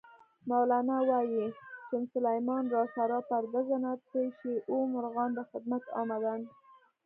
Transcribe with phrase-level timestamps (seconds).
[0.49, 1.45] مولانا وایي:
[1.87, 4.39] "چون سلیمان را سرا پرده زدند، پیشِ
[4.69, 6.47] او مرغان به خدمت آمدند".